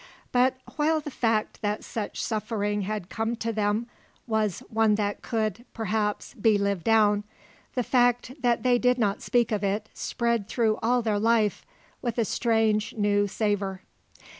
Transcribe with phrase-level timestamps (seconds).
[0.31, 3.85] But while the fact that such suffering had come to them
[4.25, 7.23] was one that could, perhaps, be lived down,
[7.75, 11.63] the fact that they did not speak of it spread through all their life
[12.01, 13.83] with a strange, new savour.